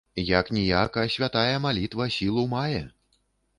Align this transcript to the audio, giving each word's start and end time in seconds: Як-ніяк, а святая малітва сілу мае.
Як-ніяк, 0.27 0.97
а 1.01 1.11
святая 1.17 1.55
малітва 1.67 2.09
сілу 2.19 2.49
мае. 2.57 2.83